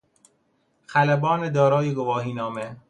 [0.87, 2.77] خلبان دارای گواهینامه